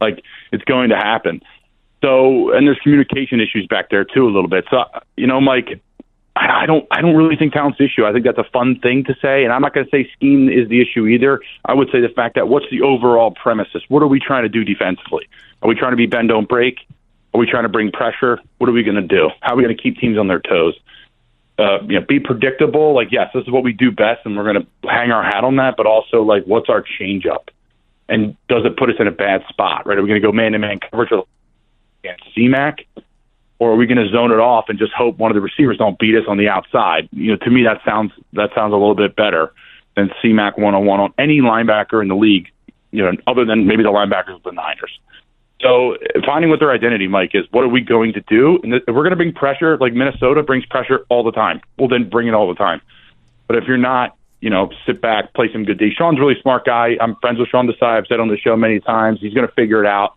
Like 0.00 0.22
it's 0.52 0.64
going 0.64 0.90
to 0.90 0.96
happen. 0.96 1.42
So, 2.02 2.52
and 2.52 2.66
there's 2.66 2.78
communication 2.82 3.40
issues 3.40 3.66
back 3.68 3.90
there 3.90 4.04
too, 4.04 4.24
a 4.24 4.32
little 4.32 4.48
bit. 4.48 4.64
So, 4.70 4.84
you 5.16 5.26
know, 5.26 5.40
Mike, 5.40 5.80
I 6.34 6.66
don't, 6.66 6.86
I 6.90 7.00
don't 7.02 7.14
really 7.14 7.36
think 7.36 7.52
talent's 7.52 7.78
the 7.78 7.84
issue. 7.84 8.04
I 8.04 8.12
think 8.12 8.24
that's 8.24 8.38
a 8.38 8.50
fun 8.52 8.80
thing 8.80 9.04
to 9.04 9.14
say, 9.20 9.44
and 9.44 9.52
I'm 9.52 9.60
not 9.60 9.74
going 9.74 9.86
to 9.86 9.90
say 9.90 10.10
scheme 10.12 10.48
is 10.48 10.68
the 10.68 10.80
issue 10.80 11.06
either. 11.06 11.40
I 11.64 11.74
would 11.74 11.88
say 11.92 12.00
the 12.00 12.08
fact 12.08 12.36
that 12.36 12.48
what's 12.48 12.66
the 12.70 12.80
overall 12.80 13.32
premises? 13.32 13.82
What 13.88 14.02
are 14.02 14.08
we 14.08 14.18
trying 14.18 14.42
to 14.42 14.48
do 14.48 14.64
defensively? 14.64 15.28
Are 15.60 15.68
we 15.68 15.74
trying 15.74 15.92
to 15.92 15.96
be 15.96 16.06
bend 16.06 16.30
don't 16.30 16.48
break? 16.48 16.78
Are 17.34 17.38
we 17.38 17.46
trying 17.46 17.62
to 17.62 17.68
bring 17.68 17.90
pressure? 17.90 18.38
What 18.58 18.68
are 18.68 18.72
we 18.72 18.82
going 18.82 18.96
to 18.96 19.02
do? 19.02 19.30
How 19.40 19.54
are 19.54 19.56
we 19.56 19.62
going 19.62 19.76
to 19.76 19.82
keep 19.82 19.98
teams 19.98 20.18
on 20.18 20.28
their 20.28 20.40
toes? 20.40 20.74
Uh, 21.58 21.82
you 21.82 21.98
know, 21.98 22.04
be 22.06 22.20
predictable. 22.20 22.94
Like, 22.94 23.08
yes, 23.10 23.30
this 23.34 23.42
is 23.42 23.50
what 23.50 23.62
we 23.62 23.72
do 23.72 23.90
best, 23.90 24.20
and 24.24 24.36
we're 24.36 24.52
going 24.52 24.66
to 24.66 24.88
hang 24.88 25.10
our 25.10 25.22
hat 25.22 25.44
on 25.44 25.56
that. 25.56 25.76
But 25.76 25.86
also, 25.86 26.22
like, 26.22 26.44
what's 26.44 26.68
our 26.68 26.82
change 26.82 27.26
up? 27.26 27.50
And 28.08 28.36
does 28.48 28.64
it 28.64 28.76
put 28.76 28.90
us 28.90 28.96
in 28.98 29.06
a 29.06 29.12
bad 29.12 29.44
spot? 29.48 29.86
Right? 29.86 29.96
Are 29.96 30.02
we 30.02 30.08
going 30.08 30.20
to 30.20 30.26
go 30.26 30.32
man 30.32 30.52
to 30.52 30.58
man 30.58 30.78
coverage 30.90 31.10
against 32.04 32.24
CMAC, 32.36 32.86
or 33.58 33.72
are 33.72 33.76
we 33.76 33.86
going 33.86 33.98
to 33.98 34.08
zone 34.08 34.32
it 34.32 34.40
off 34.40 34.66
and 34.68 34.78
just 34.78 34.92
hope 34.92 35.18
one 35.18 35.30
of 35.30 35.34
the 35.34 35.40
receivers 35.40 35.78
don't 35.78 35.98
beat 35.98 36.16
us 36.16 36.24
on 36.28 36.36
the 36.36 36.48
outside? 36.48 37.08
You 37.12 37.32
know, 37.32 37.36
to 37.36 37.50
me, 37.50 37.64
that 37.64 37.80
sounds 37.84 38.12
that 38.32 38.50
sounds 38.54 38.72
a 38.72 38.76
little 38.76 38.94
bit 38.94 39.14
better 39.14 39.52
than 39.96 40.10
CMAC 40.22 40.58
one 40.58 40.74
on 40.74 40.84
one 40.84 41.00
on 41.00 41.14
any 41.18 41.38
linebacker 41.40 42.02
in 42.02 42.08
the 42.08 42.16
league. 42.16 42.48
You 42.90 43.04
know, 43.04 43.12
other 43.26 43.44
than 43.44 43.66
maybe 43.66 43.82
the 43.82 43.90
linebackers 43.90 44.36
of 44.36 44.42
the 44.42 44.52
Niners. 44.52 44.98
So 45.62 45.96
finding 46.26 46.50
what 46.50 46.58
their 46.58 46.72
identity, 46.72 47.06
Mike, 47.06 47.30
is 47.34 47.44
what 47.52 47.62
are 47.64 47.68
we 47.68 47.80
going 47.80 48.12
to 48.14 48.20
do? 48.22 48.58
And 48.62 48.74
if 48.74 48.82
we're 48.88 49.02
going 49.02 49.10
to 49.10 49.16
bring 49.16 49.32
pressure, 49.32 49.78
like 49.78 49.92
Minnesota 49.92 50.42
brings 50.42 50.66
pressure 50.66 51.06
all 51.08 51.22
the 51.22 51.32
time, 51.32 51.60
well, 51.78 51.88
then 51.88 52.08
bring 52.08 52.26
it 52.26 52.34
all 52.34 52.48
the 52.48 52.54
time. 52.54 52.80
But 53.46 53.56
if 53.56 53.64
you're 53.66 53.76
not, 53.76 54.16
you 54.40 54.50
know, 54.50 54.70
sit 54.86 55.00
back, 55.00 55.34
play 55.34 55.48
some 55.52 55.64
good 55.64 55.78
D. 55.78 55.92
Sean's 55.96 56.18
really 56.18 56.34
smart 56.42 56.64
guy. 56.64 56.96
I'm 57.00 57.14
friends 57.16 57.38
with 57.38 57.48
Sean 57.48 57.68
Desai. 57.68 57.98
I've 57.98 58.06
said 58.08 58.18
on 58.18 58.28
the 58.28 58.38
show 58.38 58.56
many 58.56 58.80
times. 58.80 59.20
He's 59.20 59.34
going 59.34 59.46
to 59.46 59.54
figure 59.54 59.82
it 59.82 59.86
out. 59.86 60.14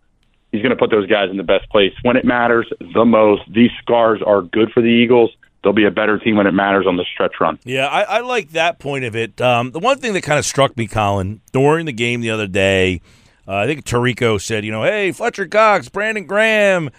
He's 0.50 0.62
going 0.62 0.70
to 0.70 0.76
put 0.76 0.90
those 0.90 1.06
guys 1.06 1.30
in 1.30 1.36
the 1.36 1.44
best 1.44 1.68
place 1.70 1.92
when 2.02 2.16
it 2.16 2.24
matters 2.24 2.66
the 2.94 3.04
most. 3.04 3.42
These 3.52 3.70
scars 3.82 4.20
are 4.26 4.42
good 4.42 4.72
for 4.72 4.80
the 4.80 4.88
Eagles. 4.88 5.30
They'll 5.62 5.72
be 5.72 5.84
a 5.84 5.90
better 5.90 6.18
team 6.18 6.36
when 6.36 6.46
it 6.46 6.52
matters 6.52 6.86
on 6.86 6.96
the 6.96 7.04
stretch 7.12 7.34
run. 7.40 7.58
Yeah, 7.64 7.86
I, 7.86 8.02
I 8.02 8.20
like 8.20 8.50
that 8.50 8.78
point 8.78 9.04
of 9.04 9.16
it. 9.16 9.40
Um, 9.40 9.72
the 9.72 9.80
one 9.80 9.98
thing 9.98 10.12
that 10.14 10.22
kind 10.22 10.38
of 10.38 10.44
struck 10.44 10.76
me, 10.76 10.86
Colin, 10.86 11.40
during 11.52 11.86
the 11.86 11.92
game 11.92 12.20
the 12.20 12.30
other 12.30 12.46
day, 12.46 13.00
uh, 13.48 13.54
I 13.54 13.66
think 13.66 13.84
Tirico 13.84 14.40
said, 14.40 14.64
you 14.64 14.72
know, 14.72 14.82
hey, 14.82 15.12
Fletcher 15.12 15.46
Cox, 15.46 15.88
Brandon 15.88 16.26
Graham, 16.26 16.90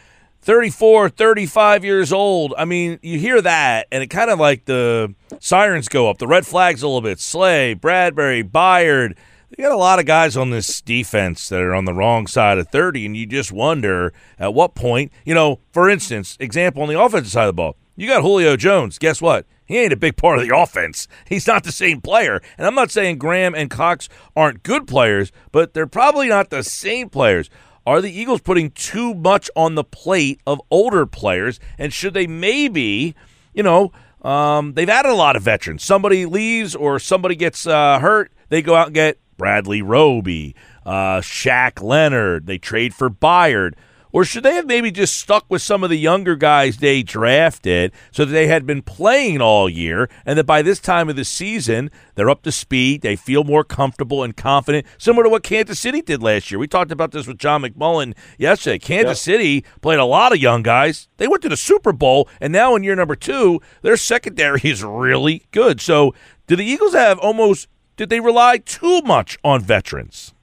34, 0.41 1.09
35 1.09 1.83
years 1.83 2.13
old. 2.13 2.53
I 2.57 2.65
mean, 2.65 2.99
you 3.01 3.19
hear 3.19 3.41
that, 3.41 3.87
and 3.91 4.01
it 4.01 4.07
kind 4.07 4.29
of 4.29 4.39
like 4.39 4.65
the 4.65 5.13
sirens 5.39 5.89
go 5.89 6.09
up, 6.09 6.19
the 6.19 6.27
red 6.27 6.45
flags 6.45 6.81
a 6.81 6.87
little 6.87 7.01
bit. 7.01 7.19
Slay, 7.19 7.75
Bradberry, 7.75 8.49
Byard. 8.49 9.17
You 9.49 9.63
got 9.63 9.71
a 9.71 9.77
lot 9.77 9.99
of 9.99 10.05
guys 10.05 10.35
on 10.35 10.49
this 10.49 10.81
defense 10.81 11.49
that 11.49 11.61
are 11.61 11.73
on 11.73 11.85
the 11.85 11.93
wrong 11.93 12.27
side 12.27 12.57
of 12.57 12.67
30, 12.69 13.05
and 13.05 13.17
you 13.17 13.25
just 13.25 13.51
wonder 13.51 14.13
at 14.37 14.53
what 14.53 14.75
point, 14.75 15.11
you 15.25 15.33
know, 15.33 15.59
for 15.71 15.89
instance, 15.89 16.37
example 16.39 16.81
on 16.81 16.89
the 16.89 17.01
offensive 17.01 17.31
side 17.31 17.43
of 17.43 17.47
the 17.49 17.53
ball, 17.53 17.75
you 17.97 18.07
got 18.07 18.21
Julio 18.21 18.55
Jones. 18.55 18.97
Guess 18.97 19.21
what? 19.21 19.45
He 19.65 19.77
ain't 19.77 19.91
a 19.91 19.97
big 19.97 20.15
part 20.15 20.39
of 20.39 20.47
the 20.47 20.55
offense. 20.55 21.09
He's 21.27 21.47
not 21.47 21.65
the 21.65 21.73
same 21.73 21.99
player. 21.99 22.41
And 22.57 22.65
I'm 22.65 22.75
not 22.75 22.91
saying 22.91 23.17
Graham 23.17 23.53
and 23.53 23.69
Cox 23.69 24.07
aren't 24.35 24.63
good 24.63 24.87
players, 24.87 25.33
but 25.51 25.73
they're 25.73 25.87
probably 25.87 26.29
not 26.29 26.49
the 26.49 26.63
same 26.63 27.09
players. 27.09 27.49
Are 27.85 27.99
the 27.99 28.11
Eagles 28.11 28.41
putting 28.41 28.71
too 28.71 29.13
much 29.13 29.49
on 29.55 29.75
the 29.75 29.83
plate 29.83 30.39
of 30.47 30.61
older 30.71 31.05
players? 31.05 31.59
And 31.77 31.91
should 31.91 32.13
they 32.13 32.27
maybe, 32.27 33.15
you 33.53 33.63
know, 33.63 33.91
um, 34.21 34.73
they've 34.73 34.89
added 34.89 35.11
a 35.11 35.15
lot 35.15 35.35
of 35.35 35.43
veterans. 35.43 35.83
Somebody 35.83 36.25
leaves 36.25 36.75
or 36.75 36.99
somebody 36.99 37.35
gets 37.35 37.65
uh, 37.67 37.99
hurt, 37.99 38.31
they 38.49 38.61
go 38.61 38.75
out 38.75 38.87
and 38.87 38.95
get 38.95 39.19
Bradley 39.37 39.81
Roby, 39.81 40.55
uh, 40.85 41.19
Shaq 41.21 41.81
Leonard. 41.81 42.47
They 42.47 42.57
trade 42.57 42.93
for 42.93 43.09
Byard. 43.09 43.73
Or 44.11 44.23
should 44.23 44.43
they 44.43 44.55
have 44.55 44.65
maybe 44.65 44.91
just 44.91 45.17
stuck 45.17 45.45
with 45.49 45.61
some 45.61 45.83
of 45.83 45.89
the 45.89 45.97
younger 45.97 46.35
guys 46.35 46.77
they 46.77 47.03
drafted 47.03 47.91
so 48.11 48.25
that 48.25 48.31
they 48.31 48.47
had 48.47 48.65
been 48.65 48.81
playing 48.81 49.41
all 49.41 49.69
year 49.69 50.09
and 50.25 50.37
that 50.37 50.45
by 50.45 50.61
this 50.61 50.79
time 50.79 51.09
of 51.09 51.15
the 51.15 51.25
season, 51.25 51.91
they're 52.15 52.29
up 52.29 52.43
to 52.43 52.51
speed, 52.51 53.01
they 53.01 53.15
feel 53.15 53.43
more 53.43 53.63
comfortable 53.63 54.23
and 54.23 54.35
confident, 54.35 54.85
similar 54.97 55.23
to 55.23 55.29
what 55.29 55.43
Kansas 55.43 55.79
City 55.79 56.01
did 56.01 56.23
last 56.23 56.49
year? 56.49 56.59
We 56.59 56.67
talked 56.67 56.91
about 56.91 57.11
this 57.11 57.27
with 57.27 57.37
John 57.37 57.61
McMullen 57.61 58.15
yesterday. 58.37 58.79
Kansas 58.79 59.21
City 59.21 59.65
played 59.81 59.99
a 59.99 60.05
lot 60.05 60.31
of 60.31 60.39
young 60.39 60.63
guys. 60.63 61.07
They 61.17 61.27
went 61.27 61.43
to 61.43 61.49
the 61.49 61.57
Super 61.57 61.91
Bowl, 61.91 62.29
and 62.39 62.53
now 62.53 62.75
in 62.75 62.83
year 62.83 62.95
number 62.95 63.15
two, 63.15 63.61
their 63.81 63.97
secondary 63.97 64.61
is 64.63 64.83
really 64.83 65.43
good. 65.51 65.81
So, 65.81 66.13
do 66.47 66.55
the 66.55 66.63
Eagles 66.63 66.93
have 66.93 67.19
almost 67.19 67.67
did 67.97 68.09
they 68.09 68.19
rely 68.19 68.59
too 68.59 69.01
much 69.01 69.37
on 69.43 69.59
veterans? 69.59 70.33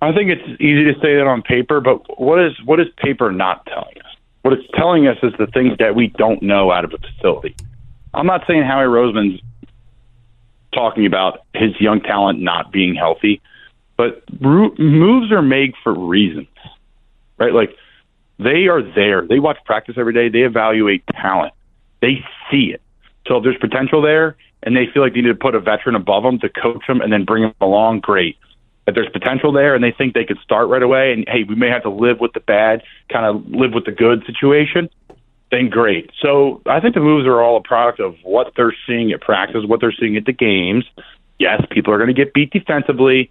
I 0.00 0.12
think 0.12 0.30
it's 0.30 0.60
easy 0.60 0.84
to 0.84 0.94
say 0.94 1.16
that 1.16 1.26
on 1.26 1.42
paper, 1.42 1.80
but 1.80 2.20
what 2.20 2.40
is 2.44 2.52
what 2.64 2.80
is 2.80 2.86
paper 2.96 3.32
not 3.32 3.66
telling 3.66 3.96
us? 3.98 4.16
What 4.42 4.54
it's 4.54 4.68
telling 4.74 5.08
us 5.08 5.16
is 5.22 5.32
the 5.38 5.48
things 5.48 5.76
that 5.78 5.94
we 5.94 6.08
don't 6.08 6.42
know 6.42 6.70
out 6.70 6.84
of 6.84 6.92
a 6.94 6.98
facility. 6.98 7.56
I'm 8.14 8.26
not 8.26 8.44
saying 8.46 8.62
Howie 8.62 8.84
Roseman's 8.84 9.40
talking 10.72 11.06
about 11.06 11.40
his 11.54 11.78
young 11.80 12.00
talent 12.00 12.40
not 12.40 12.70
being 12.70 12.94
healthy, 12.94 13.40
but 13.96 14.22
moves 14.40 15.32
are 15.32 15.42
made 15.42 15.74
for 15.82 15.92
reasons, 15.92 16.48
right? 17.38 17.52
Like 17.52 17.76
they 18.38 18.68
are 18.68 18.82
there. 18.82 19.26
They 19.26 19.40
watch 19.40 19.58
practice 19.64 19.96
every 19.98 20.12
day. 20.12 20.28
They 20.28 20.46
evaluate 20.46 21.04
talent. 21.08 21.52
They 22.00 22.24
see 22.50 22.72
it. 22.72 22.80
So 23.26 23.38
if 23.38 23.44
there's 23.44 23.58
potential 23.58 24.00
there, 24.00 24.36
and 24.62 24.76
they 24.76 24.86
feel 24.92 25.02
like 25.02 25.14
they 25.14 25.20
need 25.20 25.28
to 25.28 25.34
put 25.34 25.54
a 25.54 25.60
veteran 25.60 25.94
above 25.94 26.22
them 26.22 26.38
to 26.40 26.48
coach 26.48 26.82
them 26.86 27.00
and 27.00 27.12
then 27.12 27.24
bring 27.24 27.44
them 27.44 27.54
along, 27.60 28.00
great. 28.00 28.36
If 28.88 28.94
there's 28.94 29.10
potential 29.10 29.52
there 29.52 29.74
and 29.74 29.84
they 29.84 29.92
think 29.92 30.14
they 30.14 30.24
could 30.24 30.38
start 30.38 30.68
right 30.68 30.82
away, 30.82 31.12
and 31.12 31.28
hey, 31.28 31.44
we 31.44 31.54
may 31.54 31.68
have 31.68 31.82
to 31.82 31.90
live 31.90 32.20
with 32.20 32.32
the 32.32 32.40
bad, 32.40 32.82
kind 33.12 33.26
of 33.26 33.46
live 33.46 33.74
with 33.74 33.84
the 33.84 33.92
good 33.92 34.24
situation, 34.24 34.88
then 35.50 35.68
great. 35.68 36.10
So 36.22 36.62
I 36.64 36.80
think 36.80 36.94
the 36.94 37.00
moves 37.00 37.26
are 37.26 37.42
all 37.42 37.58
a 37.58 37.62
product 37.62 38.00
of 38.00 38.16
what 38.22 38.52
they're 38.56 38.74
seeing 38.86 39.12
at 39.12 39.20
practice, 39.20 39.64
what 39.66 39.80
they're 39.80 39.92
seeing 39.92 40.16
at 40.16 40.24
the 40.24 40.32
games. 40.32 40.86
Yes, 41.38 41.62
people 41.70 41.92
are 41.92 41.98
going 41.98 42.08
to 42.08 42.14
get 42.14 42.32
beat 42.32 42.50
defensively, 42.50 43.28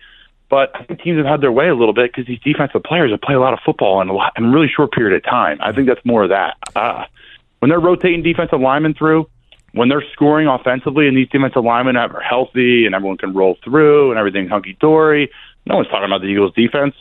but 0.48 0.72
I 0.76 0.84
think 0.84 1.02
teams 1.02 1.18
have 1.18 1.26
had 1.26 1.42
their 1.42 1.52
way 1.52 1.68
a 1.68 1.76
little 1.76 1.94
bit 1.94 2.12
because 2.12 2.28
these 2.28 2.40
defensive 2.40 2.84
players 2.84 3.10
have 3.10 3.22
played 3.22 3.36
a 3.36 3.40
lot 3.40 3.54
of 3.54 3.60
football 3.66 4.00
in 4.02 4.10
a 4.10 4.14
lot 4.14 4.34
in 4.38 4.46
a 4.46 4.50
really 4.50 4.70
short 4.74 4.92
period 4.92 5.16
of 5.18 5.24
time. 5.24 5.58
I 5.60 5.74
think 5.74 5.88
that's 5.88 6.06
more 6.06 6.24
of 6.24 6.30
that. 6.30 6.56
Uh, 6.76 7.06
when 7.60 7.70
they're 7.70 7.80
rotating 7.80 8.22
defensive 8.22 8.62
linemen 8.62 8.94
through, 8.94 9.28
when 9.74 9.90
they're 9.90 10.04
scoring 10.14 10.48
offensively 10.48 11.08
and 11.08 11.18
these 11.18 11.30
defensive 11.30 11.64
linemen 11.64 11.98
are 11.98 12.22
healthy 12.22 12.86
and 12.86 12.96
everyone 12.96 13.18
can 13.18 13.34
roll 13.34 13.58
through 13.64 14.12
and 14.12 14.18
everything's 14.18 14.50
hunky 14.50 14.78
dory, 14.80 15.30
no 15.67 15.75
one's 15.75 15.88
talking 15.89 16.05
about 16.05 16.21
the 16.21 16.27
Eagles' 16.27 16.53
defense. 16.53 16.95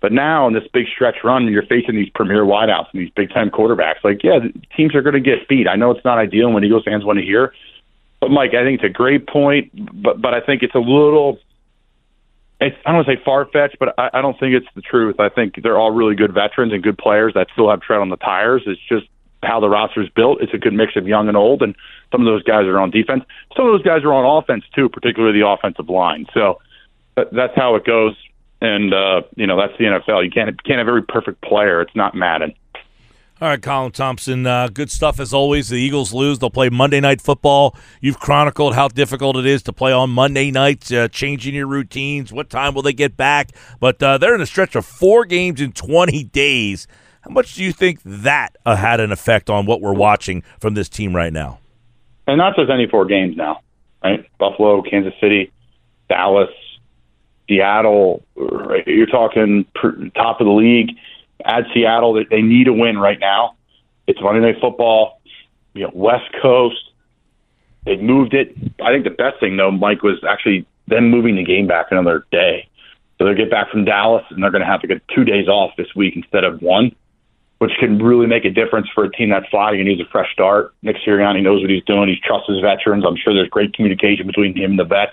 But 0.00 0.12
now 0.12 0.46
in 0.46 0.54
this 0.54 0.64
big 0.72 0.86
stretch 0.94 1.16
run, 1.22 1.46
you're 1.48 1.66
facing 1.66 1.94
these 1.94 2.08
premier 2.14 2.42
wideouts 2.42 2.86
and 2.92 3.02
these 3.02 3.10
big 3.10 3.30
time 3.30 3.50
quarterbacks. 3.50 4.02
Like, 4.02 4.24
yeah, 4.24 4.38
teams 4.76 4.94
are 4.94 5.02
going 5.02 5.14
to 5.14 5.20
get 5.20 5.46
beat. 5.48 5.68
I 5.68 5.76
know 5.76 5.90
it's 5.90 6.04
not 6.04 6.18
ideal 6.18 6.50
when 6.50 6.64
Eagles 6.64 6.84
fans 6.84 7.04
want 7.04 7.18
to 7.18 7.24
hear, 7.24 7.52
but 8.18 8.30
Mike, 8.30 8.54
I 8.54 8.64
think 8.64 8.80
it's 8.80 8.90
a 8.90 8.92
great 8.92 9.26
point. 9.26 9.70
But 10.02 10.20
but 10.20 10.32
I 10.32 10.40
think 10.40 10.62
it's 10.62 10.74
a 10.74 10.80
little. 10.80 11.38
It's, 12.62 12.76
I 12.84 12.90
don't 12.90 12.96
want 12.96 13.06
to 13.08 13.16
say 13.16 13.22
far 13.24 13.46
fetched, 13.46 13.78
but 13.78 13.94
I, 13.98 14.10
I 14.14 14.22
don't 14.22 14.38
think 14.38 14.54
it's 14.54 14.66
the 14.74 14.82
truth. 14.82 15.18
I 15.18 15.30
think 15.30 15.62
they're 15.62 15.78
all 15.78 15.92
really 15.92 16.14
good 16.14 16.32
veterans 16.34 16.74
and 16.74 16.82
good 16.82 16.98
players 16.98 17.32
that 17.34 17.48
still 17.52 17.70
have 17.70 17.80
tread 17.80 18.00
on 18.00 18.10
the 18.10 18.18
tires. 18.18 18.62
It's 18.66 18.80
just 18.86 19.06
how 19.42 19.60
the 19.60 19.68
roster 19.68 20.02
is 20.02 20.10
built. 20.10 20.42
It's 20.42 20.52
a 20.52 20.58
good 20.58 20.74
mix 20.74 20.96
of 20.96 21.08
young 21.08 21.28
and 21.28 21.36
old, 21.36 21.62
and 21.62 21.74
some 22.12 22.20
of 22.20 22.26
those 22.26 22.42
guys 22.42 22.66
are 22.66 22.78
on 22.78 22.90
defense. 22.90 23.24
Some 23.56 23.66
of 23.66 23.72
those 23.72 23.82
guys 23.82 24.02
are 24.04 24.12
on 24.12 24.42
offense 24.42 24.64
too, 24.74 24.88
particularly 24.88 25.38
the 25.38 25.46
offensive 25.46 25.88
line. 25.88 26.26
So 26.34 26.60
that's 27.16 27.54
how 27.56 27.76
it 27.76 27.84
goes. 27.84 28.14
And 28.62 28.92
uh, 28.92 29.22
you 29.36 29.46
know 29.46 29.56
that's 29.56 29.76
the 29.78 29.84
NFL. 29.84 30.24
You 30.24 30.30
can't 30.30 30.62
can't 30.64 30.78
have 30.78 30.88
every 30.88 31.02
perfect 31.02 31.42
player. 31.42 31.80
It's 31.80 31.94
not 31.96 32.14
Madden. 32.14 32.54
All 33.42 33.48
right, 33.48 33.62
Colin 33.62 33.90
Thompson, 33.90 34.46
uh, 34.46 34.68
good 34.68 34.90
stuff 34.90 35.18
as 35.18 35.32
always. 35.32 35.70
The 35.70 35.76
Eagles 35.76 36.12
lose. 36.12 36.38
They'll 36.38 36.50
play 36.50 36.68
Monday 36.68 37.00
Night 37.00 37.22
Football. 37.22 37.74
You've 38.02 38.20
chronicled 38.20 38.74
how 38.74 38.88
difficult 38.88 39.34
it 39.36 39.46
is 39.46 39.62
to 39.62 39.72
play 39.72 39.92
on 39.92 40.10
Monday 40.10 40.50
nights, 40.50 40.92
uh, 40.92 41.08
changing 41.08 41.54
your 41.54 41.66
routines. 41.66 42.34
What 42.34 42.50
time 42.50 42.74
will 42.74 42.82
they 42.82 42.92
get 42.92 43.16
back? 43.16 43.52
But 43.80 44.02
uh, 44.02 44.18
they're 44.18 44.34
in 44.34 44.42
a 44.42 44.46
stretch 44.46 44.76
of 44.76 44.84
four 44.84 45.24
games 45.24 45.58
in 45.58 45.72
20 45.72 46.22
days. 46.24 46.86
How 47.22 47.30
much 47.30 47.54
do 47.54 47.64
you 47.64 47.72
think 47.72 48.00
that 48.04 48.56
uh, 48.66 48.76
had 48.76 49.00
an 49.00 49.10
effect 49.10 49.48
on 49.48 49.64
what 49.64 49.80
we're 49.80 49.94
watching 49.94 50.42
from 50.58 50.74
this 50.74 50.90
team 50.90 51.16
right 51.16 51.32
now? 51.32 51.60
And 52.26 52.36
not 52.36 52.56
just 52.56 52.70
any 52.70 52.88
four 52.88 53.06
games 53.06 53.38
now, 53.38 53.60
right? 54.04 54.26
Buffalo, 54.36 54.82
Kansas 54.82 55.14
City, 55.18 55.50
Dallas, 56.10 56.50
Seattle. 57.50 58.22
You're 58.86 59.06
talking 59.06 59.66
top 60.14 60.40
of 60.40 60.46
the 60.46 60.52
league. 60.52 60.96
Add 61.44 61.64
Seattle, 61.74 62.22
they 62.30 62.42
need 62.42 62.68
a 62.68 62.72
win 62.72 62.96
right 62.98 63.18
now. 63.18 63.56
It's 64.06 64.20
Monday 64.20 64.40
Night 64.40 64.60
Football. 64.60 65.20
You 65.74 65.84
know, 65.84 65.90
West 65.92 66.30
Coast. 66.40 66.92
They 67.84 67.96
moved 67.96 68.34
it. 68.34 68.54
I 68.82 68.92
think 68.92 69.04
the 69.04 69.10
best 69.10 69.40
thing 69.40 69.56
though, 69.56 69.70
Mike, 69.70 70.02
was 70.02 70.22
actually 70.28 70.66
them 70.86 71.10
moving 71.10 71.36
the 71.36 71.44
game 71.44 71.66
back 71.66 71.86
another 71.90 72.26
day. 72.30 72.68
So 73.18 73.26
they 73.26 73.34
get 73.34 73.50
back 73.50 73.70
from 73.70 73.84
Dallas, 73.84 74.24
and 74.30 74.42
they're 74.42 74.50
going 74.50 74.62
to 74.62 74.66
have 74.66 74.80
to 74.82 74.86
get 74.86 75.02
two 75.08 75.24
days 75.24 75.48
off 75.48 75.72
this 75.76 75.94
week 75.94 76.16
instead 76.16 76.44
of 76.44 76.62
one, 76.62 76.94
which 77.58 77.72
can 77.78 77.98
really 77.98 78.26
make 78.26 78.44
a 78.44 78.50
difference 78.50 78.88
for 78.94 79.04
a 79.04 79.10
team 79.10 79.30
that's 79.30 79.48
flying 79.48 79.80
and 79.80 79.88
needs 79.88 80.00
a 80.00 80.10
fresh 80.10 80.32
start. 80.32 80.74
Nick 80.82 80.96
Sirianni 81.06 81.42
knows 81.42 81.60
what 81.60 81.70
he's 81.70 81.84
doing. 81.84 82.08
He 82.08 82.16
trusts 82.24 82.48
his 82.48 82.60
veterans. 82.60 83.04
I'm 83.06 83.16
sure 83.16 83.34
there's 83.34 83.48
great 83.48 83.74
communication 83.74 84.26
between 84.26 84.56
him 84.56 84.72
and 84.72 84.78
the 84.78 84.84
vets. 84.84 85.12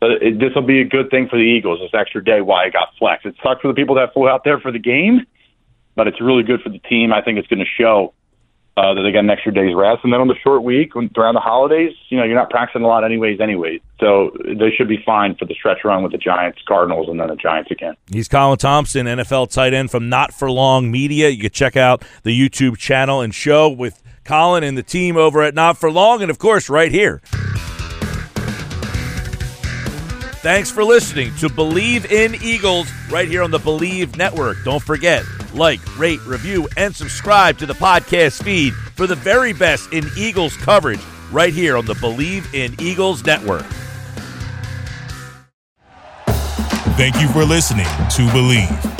But 0.00 0.20
this 0.20 0.54
will 0.54 0.62
be 0.62 0.80
a 0.80 0.84
good 0.84 1.10
thing 1.10 1.28
for 1.28 1.36
the 1.36 1.44
Eagles. 1.44 1.80
This 1.80 1.90
extra 1.92 2.24
day, 2.24 2.40
why 2.40 2.64
it 2.64 2.72
got 2.72 2.88
flexed. 2.98 3.26
It 3.26 3.36
sucks 3.42 3.60
for 3.60 3.68
the 3.68 3.74
people 3.74 3.94
that 3.96 4.14
flew 4.14 4.28
out 4.28 4.44
there 4.44 4.58
for 4.58 4.72
the 4.72 4.78
game, 4.78 5.26
but 5.94 6.08
it's 6.08 6.20
really 6.20 6.42
good 6.42 6.62
for 6.62 6.70
the 6.70 6.78
team. 6.78 7.12
I 7.12 7.20
think 7.20 7.38
it's 7.38 7.48
going 7.48 7.60
to 7.60 7.70
show 7.78 8.14
uh, 8.78 8.94
that 8.94 9.02
they 9.02 9.12
got 9.12 9.20
an 9.20 9.30
extra 9.30 9.52
day's 9.52 9.74
rest. 9.74 10.00
And 10.02 10.10
then 10.10 10.20
on 10.20 10.28
the 10.28 10.36
short 10.42 10.62
week, 10.62 10.94
when, 10.94 11.10
around 11.18 11.34
the 11.34 11.40
holidays, 11.40 11.94
you 12.08 12.16
know, 12.16 12.24
you're 12.24 12.34
not 12.34 12.48
practicing 12.48 12.82
a 12.82 12.86
lot 12.86 13.04
anyways, 13.04 13.40
anyways. 13.40 13.82
So 13.98 14.34
they 14.42 14.70
should 14.74 14.88
be 14.88 15.02
fine 15.04 15.34
for 15.34 15.44
the 15.44 15.54
stretch 15.54 15.84
run 15.84 16.02
with 16.02 16.12
the 16.12 16.18
Giants, 16.18 16.60
Cardinals, 16.66 17.08
and 17.10 17.20
then 17.20 17.28
the 17.28 17.36
Giants 17.36 17.70
again. 17.70 17.94
He's 18.10 18.26
Colin 18.26 18.56
Thompson, 18.56 19.06
NFL 19.06 19.52
tight 19.52 19.74
end 19.74 19.90
from 19.90 20.08
Not 20.08 20.32
For 20.32 20.50
Long 20.50 20.90
Media. 20.90 21.28
You 21.28 21.42
can 21.42 21.50
check 21.50 21.76
out 21.76 22.02
the 22.22 22.30
YouTube 22.30 22.78
channel 22.78 23.20
and 23.20 23.34
show 23.34 23.68
with 23.68 24.02
Colin 24.24 24.64
and 24.64 24.78
the 24.78 24.82
team 24.82 25.18
over 25.18 25.42
at 25.42 25.54
Not 25.54 25.76
For 25.76 25.92
Long, 25.92 26.22
and 26.22 26.30
of 26.30 26.38
course, 26.38 26.70
right 26.70 26.90
here 26.90 27.20
Thanks 30.42 30.70
for 30.70 30.82
listening 30.82 31.34
to 31.34 31.50
Bleav 31.50 32.10
in 32.10 32.34
Eagles 32.42 32.90
right 33.10 33.28
here 33.28 33.42
on 33.42 33.50
the 33.50 33.58
Bleav 33.58 34.16
Network. 34.16 34.56
Don't 34.64 34.82
forget, 34.82 35.22
like, 35.52 35.80
rate, 35.98 36.24
review, 36.24 36.66
and 36.78 36.96
subscribe 36.96 37.58
to 37.58 37.66
the 37.66 37.74
podcast 37.74 38.42
feed 38.42 38.72
for 38.72 39.06
the 39.06 39.14
very 39.14 39.52
best 39.52 39.92
in 39.92 40.06
Eagles 40.16 40.56
coverage 40.56 41.02
right 41.30 41.52
here 41.52 41.76
on 41.76 41.84
the 41.84 41.92
Bleav 41.92 42.54
in 42.54 42.74
Eagles 42.80 43.22
Network. 43.22 43.66
Thank 46.96 47.20
you 47.20 47.28
for 47.28 47.44
listening 47.44 47.84
to 47.84 48.22
Bleav. 48.32 48.99